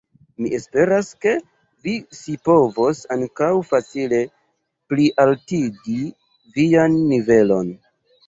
Mi 0.43 0.49
esperas, 0.57 1.09
ke 1.25 1.31
vi 1.87 1.91
scipovos 2.19 3.01
ankaŭ 3.15 3.51
facile 3.73 4.21
plialtigi 4.93 5.99
vian 6.57 6.97
nivelon. 7.13 7.71